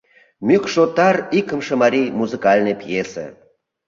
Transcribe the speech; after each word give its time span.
«Мӱкш 0.47 0.73
отар»— 0.83 1.15
икымше 1.39 1.73
марий 1.81 2.13
музыкальный 2.19 2.77
пьесе. 2.81 3.25